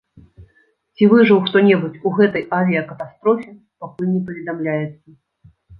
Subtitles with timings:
[0.95, 3.49] Ці выжыў хто-небудзь у гэтай авіякатастрофе,
[3.85, 5.07] пакуль не паведамляецца.